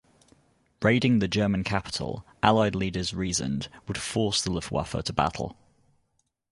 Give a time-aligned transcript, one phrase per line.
[0.81, 5.55] Raiding the German capital, Allied leaders reasoned, would force the Luftwaffe to battle.